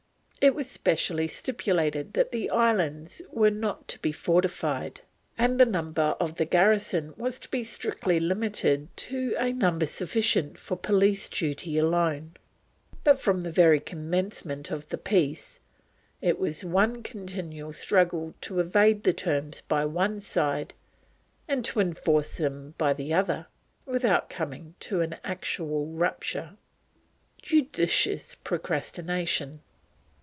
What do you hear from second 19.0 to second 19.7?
the terms